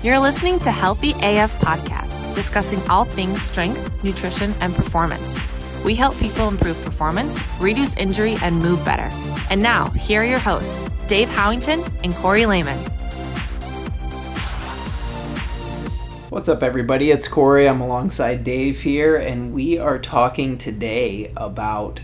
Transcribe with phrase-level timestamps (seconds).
[0.00, 5.36] You're listening to Healthy AF Podcast, discussing all things strength, nutrition, and performance.
[5.84, 9.10] We help people improve performance, reduce injury, and move better.
[9.50, 12.78] And now, here are your hosts, Dave Howington and Corey Lehman.
[16.30, 17.10] What's up, everybody?
[17.10, 17.68] It's Corey.
[17.68, 22.02] I'm alongside Dave here, and we are talking today about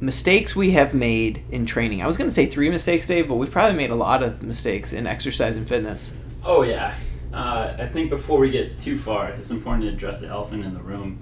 [0.00, 2.02] mistakes we have made in training.
[2.02, 4.42] I was going to say three mistakes, Dave, but we've probably made a lot of
[4.42, 6.12] mistakes in exercise and fitness.
[6.44, 6.94] Oh, yeah.
[7.32, 10.74] Uh, I think before we get too far, it's important to address the elephant in
[10.74, 11.18] the room.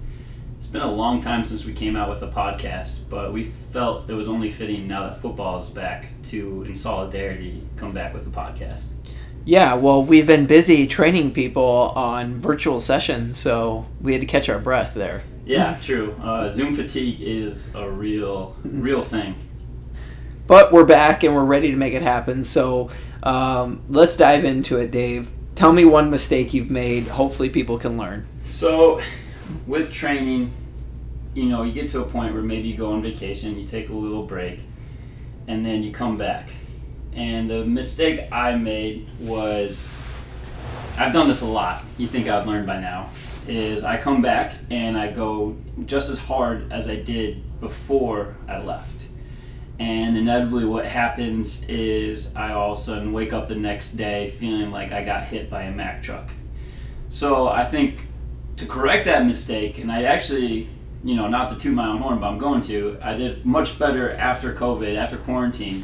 [0.59, 4.11] It's been a long time since we came out with a podcast, but we felt
[4.11, 8.27] it was only fitting now that football is back to, in solidarity, come back with
[8.27, 8.89] a podcast.
[9.45, 14.49] Yeah, well, we've been busy training people on virtual sessions, so we had to catch
[14.49, 15.23] our breath there.
[15.47, 16.17] Yeah, true.
[16.21, 19.35] Uh, Zoom fatigue is a real, real thing.
[20.47, 22.45] But we're back and we're ready to make it happen.
[22.45, 22.91] So
[23.23, 25.31] um, let's dive into it, Dave.
[25.55, 27.07] Tell me one mistake you've made.
[27.09, 28.27] Hopefully, people can learn.
[28.45, 29.01] So,
[29.67, 30.53] with training,
[31.35, 33.89] you know, you get to a point where maybe you go on vacation, you take
[33.91, 34.61] a little break,
[35.47, 36.51] and then you come back.
[37.13, 39.91] And the mistake I made was
[40.99, 41.85] I've done this a lot.
[41.99, 43.11] You think I've learned by now
[43.49, 48.61] is I come back and I go just as hard as I did before I
[48.61, 49.02] left.
[49.83, 54.31] And inevitably, what happens is I all of a sudden wake up the next day
[54.31, 56.31] feeling like I got hit by a Mack truck.
[57.11, 57.99] So I think
[58.59, 60.69] to correct that mistake, and I actually,
[61.03, 63.77] you know, not to toot my own horn, but I'm going to, I did much
[63.77, 65.83] better after COVID, after quarantine,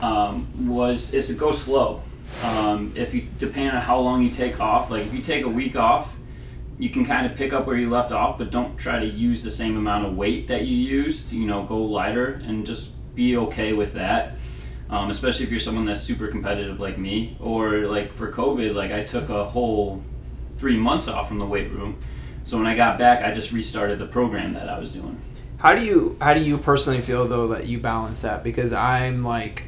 [0.00, 2.02] um, was is to go slow.
[2.42, 5.48] Um, if you depending on how long you take off, like if you take a
[5.48, 6.12] week off,
[6.80, 9.44] you can kind of pick up where you left off, but don't try to use
[9.44, 11.32] the same amount of weight that you used.
[11.32, 14.32] You know, go lighter and just be okay with that.
[14.90, 18.92] Um, especially if you're someone that's super competitive like me, or like for COVID, like
[18.92, 20.02] I took a whole
[20.58, 21.98] three months off from the weight room.
[22.44, 25.20] So when I got back, I just restarted the program that I was doing.
[25.58, 28.44] How do you how do you personally feel though that you balance that?
[28.44, 29.64] Because I'm like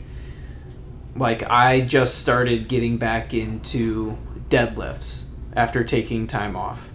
[1.16, 4.18] like I just started getting back into
[4.50, 6.92] deadlifts after taking time off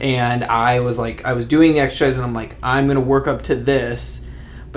[0.00, 3.26] and I was like, I was doing the exercise, and I'm like, I'm gonna work
[3.26, 4.24] up to this.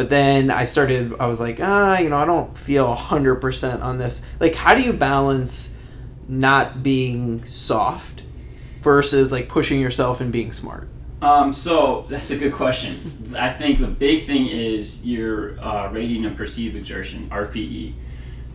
[0.02, 3.98] But then I started, I was like, ah, you know, I don't feel 100% on
[3.98, 4.26] this.
[4.40, 5.78] Like, how do you balance
[6.28, 8.24] not being soft
[8.82, 10.90] versus like pushing yourself and being smart?
[11.22, 13.36] Um, so that's a good question.
[13.38, 17.94] I think the big thing is your uh, rating of perceived exertion, RPE.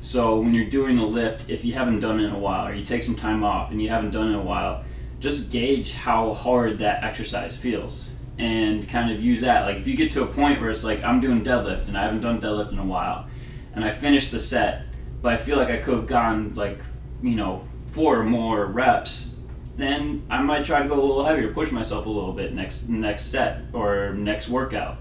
[0.00, 2.74] So when you're doing a lift, if you haven't done it in a while, or
[2.74, 4.82] you take some time off and you haven't done it in a while,
[5.20, 9.64] just gauge how hard that exercise feels and kind of use that.
[9.64, 12.04] Like if you get to a point where it's like I'm doing deadlift and I
[12.04, 13.26] haven't done deadlift in a while,
[13.74, 14.82] and I finish the set,
[15.22, 16.80] but I feel like I could have gone like
[17.22, 19.34] you know four or more reps,
[19.76, 22.88] then I might try to go a little heavier, push myself a little bit next
[22.88, 24.98] next set or next workout.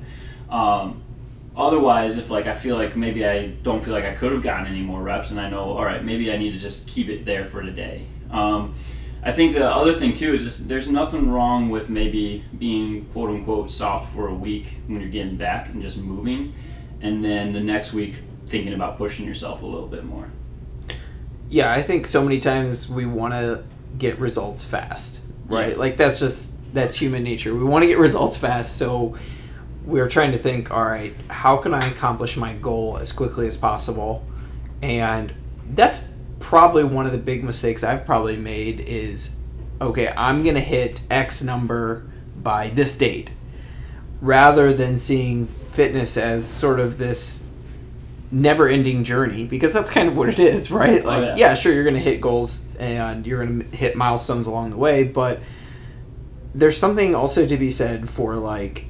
[0.49, 1.03] Um,
[1.57, 4.67] otherwise, if like I feel like maybe I don't feel like I could have gotten
[4.67, 7.25] any more reps, and I know all right, maybe I need to just keep it
[7.25, 8.05] there for today.
[8.31, 8.75] Um,
[9.25, 13.31] I think the other thing too is just there's nothing wrong with maybe being quote
[13.31, 16.53] unquote soft for a week when you're getting back and just moving,
[17.01, 18.13] and then the next week
[18.45, 20.29] thinking about pushing yourself a little bit more.
[21.49, 23.65] Yeah, I think so many times we want to
[23.97, 25.71] get results fast, right?
[25.71, 25.77] Yeah.
[25.77, 27.55] Like that's just that's human nature.
[27.55, 29.15] We want to get results fast, so
[29.85, 33.57] we're trying to think, all right, how can I accomplish my goal as quickly as
[33.57, 34.23] possible?
[34.83, 35.33] And
[35.71, 36.03] that's
[36.45, 39.35] probably one of the big mistakes I've probably made is
[39.81, 42.05] okay, I'm going to hit X number
[42.37, 43.31] by this date
[44.21, 47.47] rather than seeing fitness as sort of this
[48.31, 51.01] never ending journey because that's kind of what it is, right?
[51.03, 51.35] Oh, like, oh, yeah.
[51.35, 54.77] yeah, sure, you're going to hit goals and you're going to hit milestones along the
[54.77, 55.39] way, but
[56.53, 58.85] there's something also to be said for like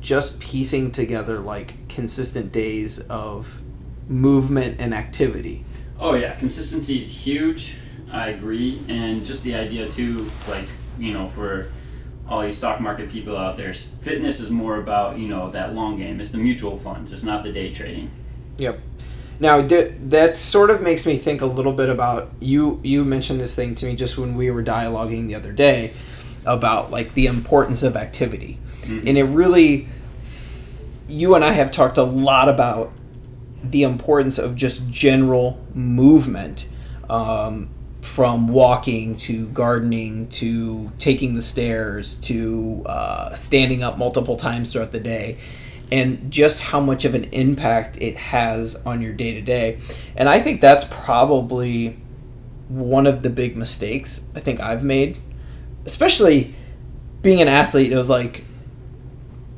[0.00, 3.62] just piecing together like consistent days of
[4.08, 5.64] movement and activity
[6.00, 7.76] Oh yeah, consistency is huge.
[8.10, 10.66] I agree, and just the idea too, like
[10.98, 11.70] you know, for
[12.28, 15.98] all you stock market people out there, fitness is more about you know that long
[15.98, 16.20] game.
[16.20, 17.12] It's the mutual funds.
[17.12, 18.10] It's not the day trading.
[18.58, 18.80] Yep.
[19.40, 22.80] Now that sort of makes me think a little bit about you.
[22.82, 25.92] You mentioned this thing to me just when we were dialoguing the other day
[26.44, 29.06] about like the importance of activity, mm-hmm.
[29.06, 29.88] and it really.
[31.10, 32.92] You and I have talked a lot about
[33.62, 36.68] the importance of just general movement
[37.10, 37.68] um,
[38.00, 44.92] from walking to gardening to taking the stairs to uh, standing up multiple times throughout
[44.92, 45.38] the day
[45.90, 49.78] and just how much of an impact it has on your day to day.
[50.16, 51.98] And I think that's probably
[52.68, 55.18] one of the big mistakes I think I've made,
[55.86, 56.54] especially
[57.22, 57.90] being an athlete.
[57.90, 58.44] It was like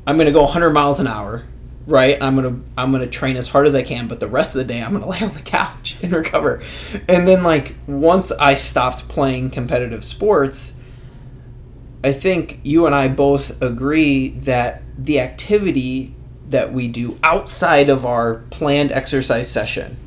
[0.07, 1.43] I'm going to go 100 miles an hour,
[1.87, 2.21] right?
[2.21, 4.73] I'm to I'm to train as hard as I can, but the rest of the
[4.73, 6.61] day I'm to lay on the couch and recover.
[7.07, 10.79] And then like once I stopped playing competitive sports,
[12.03, 16.15] I think you and I both agree that the activity
[16.49, 19.97] that we do outside of our planned exercise session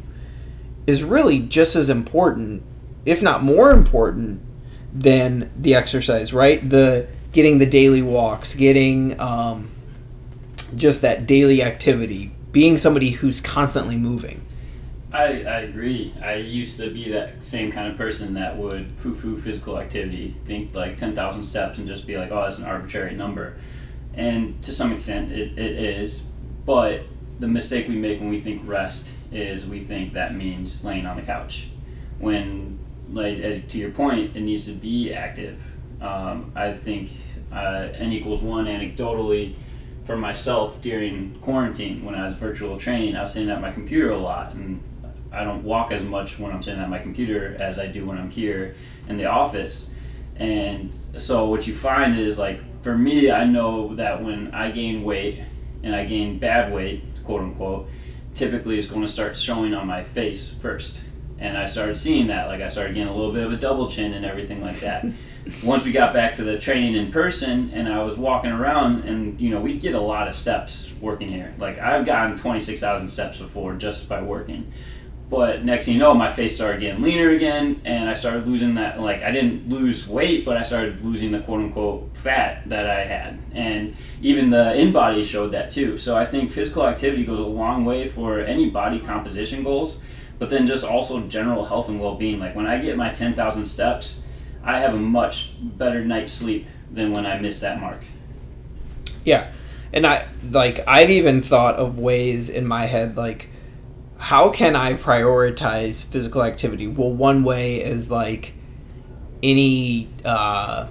[0.86, 2.62] is really just as important,
[3.06, 4.42] if not more important,
[4.92, 6.68] than the exercise, right?
[6.68, 9.70] The getting the daily walks, getting um,
[10.76, 14.44] just that daily activity, being somebody who's constantly moving.
[15.14, 16.12] I, I agree.
[16.20, 20.30] I used to be that same kind of person that would poo poo physical activity,
[20.44, 23.56] think like 10,000 steps and just be like, oh, that's an arbitrary number.
[24.14, 26.30] And to some extent, it, it is.
[26.66, 27.02] But
[27.38, 31.16] the mistake we make when we think rest is we think that means laying on
[31.16, 31.68] the couch.
[32.18, 32.80] When,
[33.12, 35.60] like, as, to your point, it needs to be active.
[36.00, 37.10] Um, I think
[37.52, 39.54] uh, n equals one anecdotally
[40.04, 44.10] for myself during quarantine when I was virtual training, I was sitting at my computer
[44.10, 44.82] a lot, and
[45.32, 48.18] I don't walk as much when I'm sitting at my computer as I do when
[48.18, 48.76] I'm here
[49.08, 49.90] in the office.
[50.36, 55.04] And so what you find is like for me, I know that when I gain
[55.04, 55.42] weight
[55.82, 57.88] and I gain bad weight, quote unquote,
[58.34, 61.00] typically it's going to start showing on my face first.
[61.38, 63.90] And I started seeing that, like I started getting a little bit of a double
[63.90, 65.06] chin and everything like that.
[65.62, 69.38] Once we got back to the training in person, and I was walking around, and
[69.40, 71.54] you know, we get a lot of steps working here.
[71.58, 74.72] Like I've gotten twenty six thousand steps before just by working.
[75.30, 78.74] But next thing you know, my face started getting leaner again, and I started losing
[78.74, 79.00] that.
[79.00, 83.04] Like, I didn't lose weight, but I started losing the quote unquote fat that I
[83.04, 83.38] had.
[83.52, 85.96] And even the InBody showed that too.
[85.96, 89.96] So I think physical activity goes a long way for any body composition goals,
[90.38, 92.38] but then just also general health and well being.
[92.38, 94.20] Like, when I get my 10,000 steps,
[94.64, 98.02] I have a much better night's sleep than when I miss that mark.
[99.24, 99.52] Yeah.
[99.92, 103.50] And I, like, I've even thought of ways in my head, like,
[104.24, 106.86] how can I prioritize physical activity?
[106.86, 108.54] Well, one way is like
[109.42, 110.88] any uh,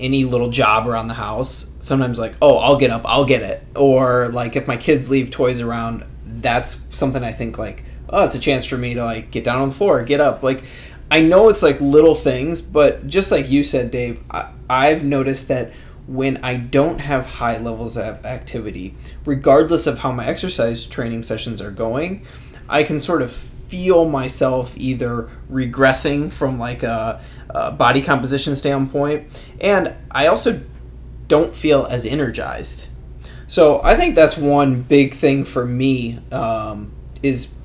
[0.00, 1.72] any little job around the house.
[1.80, 3.62] Sometimes like, oh, I'll get up, I'll get it.
[3.76, 8.34] Or like if my kids leave toys around, that's something I think like, oh, it's
[8.34, 10.42] a chance for me to like get down on the floor, get up.
[10.42, 10.64] Like
[11.10, 15.48] I know it's like little things, but just like you said, Dave, I, I've noticed
[15.48, 15.72] that
[16.06, 18.94] when I don't have high levels of activity,
[19.24, 22.24] regardless of how my exercise training sessions are going,
[22.68, 23.32] I can sort of
[23.68, 27.20] feel myself either regressing from like a,
[27.50, 29.26] a, body composition standpoint
[29.60, 30.60] and i also
[31.26, 32.86] don't feel as energized.
[33.48, 36.92] So i think that's one big thing for me um,
[37.22, 37.56] is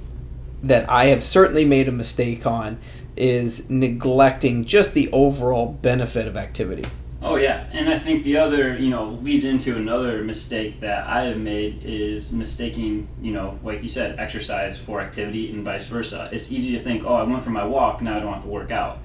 [0.63, 2.79] that i have certainly made a mistake on
[3.21, 6.83] is neglecting just the overall benefit of activity
[7.23, 11.25] Oh yeah, and I think the other, you know, leads into another mistake that I
[11.25, 16.29] have made is mistaking, you know, like you said, exercise for activity and vice versa.
[16.31, 18.49] It's easy to think, oh, I went for my walk, now I don't have to
[18.49, 18.99] work out.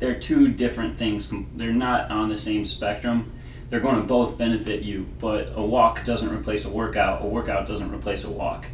[0.00, 1.30] They're two different things.
[1.54, 3.32] They're not on the same spectrum.
[3.70, 7.24] They're going to both benefit you, but a walk doesn't replace a workout.
[7.24, 8.66] A workout doesn't replace a walk.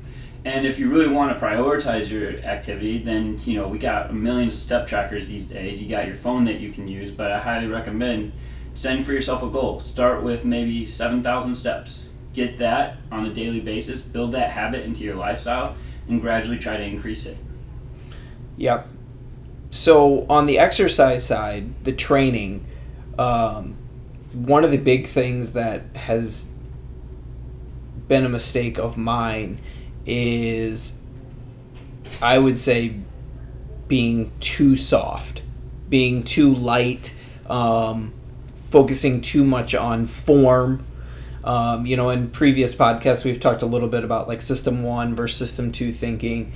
[0.49, 4.55] And if you really want to prioritize your activity, then you know we got millions
[4.55, 5.83] of step trackers these days.
[5.83, 8.33] You got your phone that you can use, but I highly recommend
[8.75, 9.79] setting for yourself a goal.
[9.81, 12.07] Start with maybe 7,000 steps.
[12.33, 15.77] Get that on a daily basis, build that habit into your lifestyle,
[16.09, 17.37] and gradually try to increase it.
[18.57, 18.89] Yep.
[19.71, 22.65] So, on the exercise side, the training,
[23.19, 23.77] um,
[24.33, 26.51] one of the big things that has
[28.09, 29.61] been a mistake of mine
[30.09, 31.01] is,
[32.21, 32.97] I would say,
[33.87, 35.43] being too soft,
[35.89, 37.15] being too light.
[37.47, 38.13] Um,
[38.71, 40.85] focusing too much on form.
[41.45, 45.15] Um, you know, in previous podcasts, we've talked a little bit about like system one
[45.15, 46.53] versus system two thinking.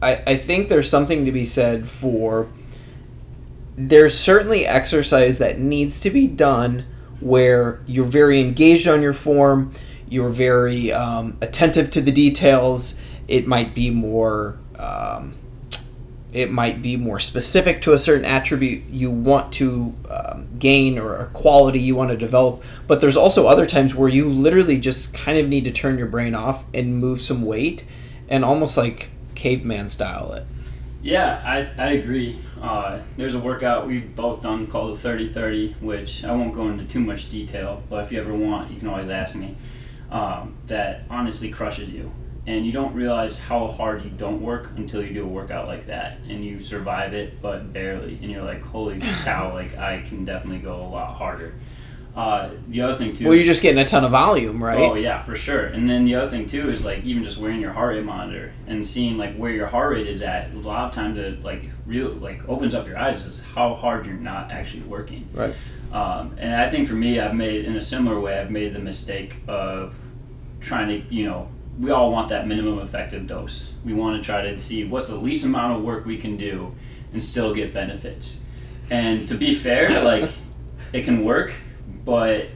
[0.00, 2.48] I, I think there's something to be said for
[3.76, 6.84] there's certainly exercise that needs to be done
[7.20, 9.72] where you're very engaged on your form,
[10.10, 13.00] you're very um, attentive to the details.
[13.28, 15.36] It might be more um,
[16.32, 21.16] it might be more specific to a certain attribute you want to um, gain or
[21.16, 22.62] a quality you want to develop.
[22.86, 26.06] But there's also other times where you literally just kind of need to turn your
[26.06, 27.84] brain off and move some weight
[28.28, 30.44] and almost like caveman style it.
[31.02, 32.38] Yeah, I, I agree.
[32.60, 36.68] Uh, there's a workout we've both done called the 30 30, which I won't go
[36.68, 39.56] into too much detail, but if you ever want, you can always ask me.
[40.10, 42.10] Um, that honestly crushes you
[42.46, 45.86] and you don't realize how hard you don't work until you do a workout like
[45.86, 50.24] that and you survive it but barely and you're like holy cow like i can
[50.24, 51.54] definitely go a lot harder
[52.16, 54.80] uh, the other thing too Well, you're just getting a ton of volume, right?
[54.80, 55.66] Oh yeah, for sure.
[55.66, 58.52] And then the other thing too is like even just wearing your heart rate monitor
[58.66, 60.52] and seeing like where your heart rate is at.
[60.52, 64.06] A lot of times it like real like opens up your eyes is how hard
[64.06, 65.28] you're not actually working.
[65.32, 65.54] Right.
[65.92, 68.38] Um, and I think for me, I've made in a similar way.
[68.38, 69.94] I've made the mistake of
[70.60, 73.72] trying to you know we all want that minimum effective dose.
[73.84, 76.74] We want to try to see what's the least amount of work we can do
[77.12, 78.38] and still get benefits.
[78.90, 80.30] And to be fair, like
[80.92, 81.54] it can work,
[82.04, 82.48] but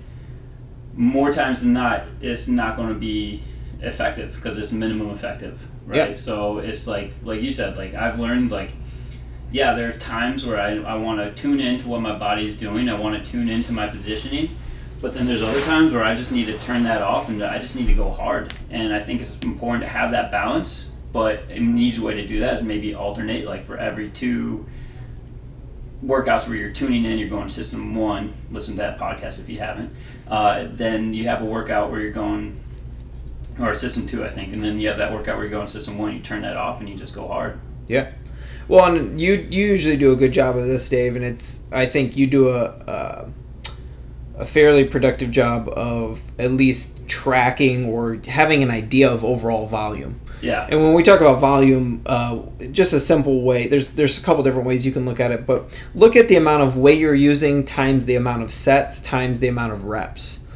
[0.94, 3.42] more times than not, it's not going to be
[3.80, 6.18] effective because it's minimum effective, right?
[6.20, 8.72] So it's like, like you said, like I've learned, like,
[9.54, 12.88] yeah, there are times where I, I want to tune into what my body's doing.
[12.88, 14.50] I want to tune into my positioning,
[15.00, 17.60] but then there's other times where I just need to turn that off and I
[17.60, 18.52] just need to go hard.
[18.70, 20.90] And I think it's important to have that balance.
[21.12, 24.66] But an easy way to do that is maybe alternate, like for every two
[26.04, 28.34] workouts where you're tuning in, you're going system one.
[28.50, 29.94] Listen to that podcast if you haven't.
[30.26, 32.58] Uh, then you have a workout where you're going,
[33.60, 35.96] or system two, I think, and then you have that workout where you're going system
[35.96, 36.12] one.
[36.12, 37.60] You turn that off and you just go hard.
[37.86, 38.10] Yeah.
[38.68, 41.86] Well, and you you usually do a good job of this, Dave, and it's I
[41.86, 43.30] think you do a a,
[44.38, 50.20] a fairly productive job of at least tracking or having an idea of overall volume.
[50.40, 50.66] Yeah.
[50.68, 54.42] And when we talk about volume, uh, just a simple way, there's there's a couple
[54.42, 57.14] different ways you can look at it, but look at the amount of weight you're
[57.14, 60.46] using times the amount of sets times the amount of reps.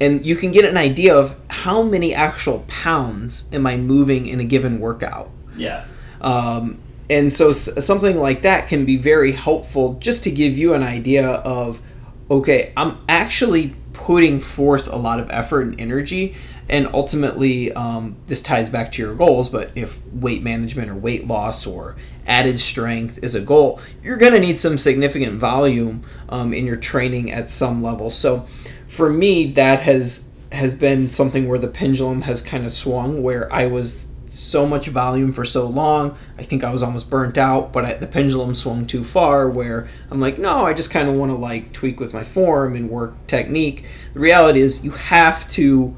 [0.00, 4.40] And you can get an idea of how many actual pounds am I moving in
[4.40, 5.30] a given workout.
[5.56, 5.84] Yeah.
[6.20, 6.80] Um,
[7.10, 11.26] and so something like that can be very helpful just to give you an idea
[11.28, 11.82] of,
[12.30, 16.34] okay, I'm actually putting forth a lot of effort and energy.
[16.68, 19.48] And ultimately, um, this ties back to your goals.
[19.48, 24.32] But if weight management or weight loss or added strength is a goal, you're going
[24.32, 28.10] to need some significant volume um, in your training at some level.
[28.10, 28.46] So,
[28.86, 33.22] for me, that has has been something where the pendulum has kind of swung.
[33.22, 36.16] Where I was so much volume for so long.
[36.38, 39.88] I think I was almost burnt out, but I, the pendulum swung too far where
[40.10, 42.88] I'm like, no, I just kind of want to like tweak with my form and
[42.88, 43.84] work technique.
[44.14, 45.96] The reality is you have to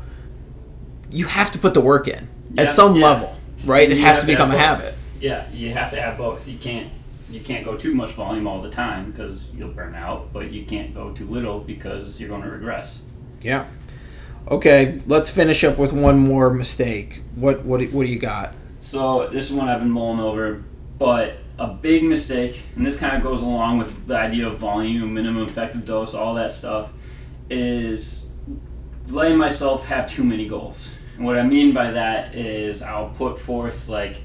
[1.10, 3.04] you have to put the work in Yeah, at some yeah.
[3.04, 3.90] level, right?
[3.90, 4.94] It You has to become a habit.
[5.20, 6.46] Yeah, you have to have both.
[6.48, 6.90] You can't
[7.30, 10.64] you can't go too much volume all the time because you'll burn out, but you
[10.64, 13.02] can't go too little because you're going to regress.
[13.42, 13.66] Yeah.
[14.46, 17.22] Okay, let's finish up with one more mistake.
[17.36, 18.54] What what what do you got?
[18.78, 20.62] So this is one I've been mulling over,
[20.98, 25.14] but a big mistake, and this kind of goes along with the idea of volume,
[25.14, 26.92] minimum effective dose, all that stuff,
[27.48, 28.30] is
[29.08, 30.94] letting myself have too many goals.
[31.16, 34.18] And what I mean by that is I'll put forth like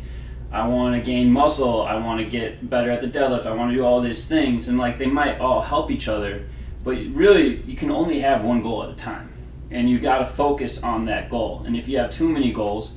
[0.51, 3.71] I want to gain muscle, I want to get better at the deadlift, I want
[3.71, 6.49] to do all these things, and like they might all help each other,
[6.83, 9.31] but really you can only have one goal at a time,
[9.71, 11.63] and you got to focus on that goal.
[11.65, 12.95] And if you have too many goals,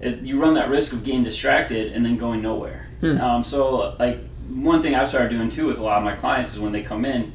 [0.00, 2.88] it, you run that risk of getting distracted and then going nowhere.
[3.02, 4.18] Um, so, like
[4.48, 6.82] one thing I've started doing too with a lot of my clients is when they
[6.82, 7.32] come in,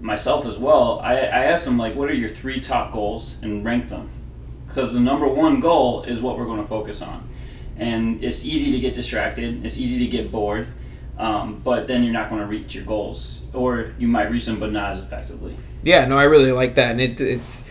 [0.00, 3.64] myself as well, I, I ask them like, what are your three top goals and
[3.64, 4.10] rank them,
[4.66, 7.28] because the number one goal is what we're going to focus on,
[7.76, 10.66] and it's easy to get distracted, it's easy to get bored,
[11.18, 14.58] um, but then you're not going to reach your goals, or you might reach them
[14.58, 15.56] but not as effectively.
[15.84, 17.64] Yeah, no, I really like that, and it it's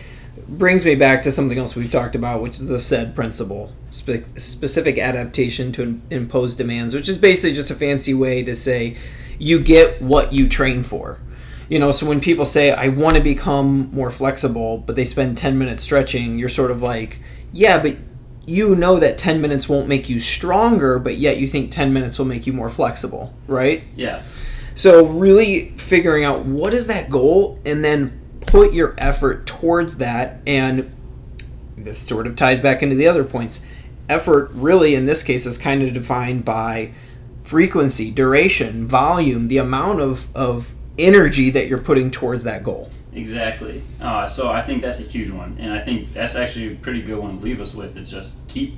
[0.48, 4.26] brings me back to something else we've talked about, which is the SAID principle, spe-
[4.36, 8.96] specific adaptation to im- imposed demands, which is basically just a fancy way to say
[9.38, 11.18] you get what you train for.
[11.68, 15.38] You know, so when people say I want to become more flexible, but they spend
[15.38, 17.18] 10 minutes stretching, you're sort of like,
[17.52, 17.96] yeah, but
[18.46, 22.18] you know that 10 minutes won't make you stronger, but yet you think 10 minutes
[22.18, 23.84] will make you more flexible, right?
[23.94, 24.22] Yeah,
[24.74, 28.20] So really figuring out what is that goal and then
[28.52, 30.94] put your effort towards that and
[31.74, 33.64] this sort of ties back into the other points.
[34.10, 36.92] Effort really in this case is kind of defined by
[37.42, 42.90] frequency, duration, volume, the amount of, of energy that you're putting towards that goal.
[43.14, 43.82] Exactly.
[44.02, 47.00] Uh, so I think that's a huge one, and I think that's actually a pretty
[47.00, 47.96] good one to leave us with.
[47.96, 48.76] It's just keep.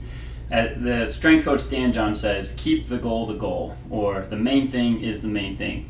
[0.52, 4.70] Uh, the strength coach Dan John says, "Keep the goal the goal," or "The main
[4.70, 5.88] thing is the main thing,"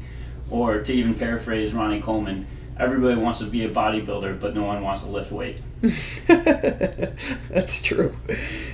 [0.51, 2.47] or to even paraphrase Ronnie Coleman,
[2.79, 5.59] "Everybody wants to be a bodybuilder, but no one wants to lift weight."
[6.27, 8.17] That's true.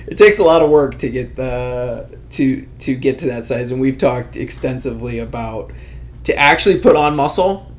[0.07, 3.71] It takes a lot of work to get the to to get to that size,
[3.71, 5.71] and we've talked extensively about
[6.23, 7.71] to actually put on muscle.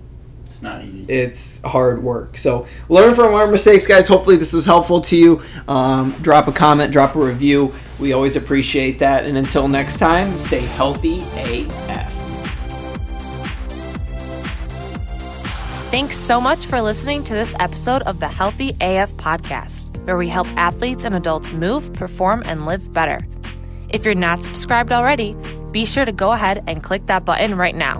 [0.47, 1.05] It's not easy.
[1.09, 2.37] It's hard work.
[2.37, 4.07] So learn from our mistakes, guys.
[4.07, 5.43] Hopefully this was helpful to you.
[5.67, 7.75] Um, drop a comment, drop a review.
[7.99, 9.25] We always appreciate that.
[9.25, 12.12] And until next time, stay healthy AF.
[15.93, 20.27] Thanks so much for listening to this episode of the Healthy AF podcast, where we
[20.27, 23.21] help athletes and adults move, perform, and live better.
[23.91, 25.37] If you're not subscribed already,
[25.71, 27.99] be sure to go ahead and click that button right now.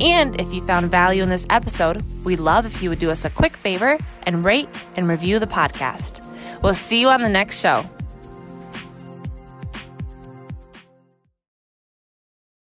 [0.00, 3.24] And if you found value in this episode, we'd love if you would do us
[3.24, 6.28] a quick favor and rate and review the podcast.
[6.60, 7.88] We'll see you on the next show.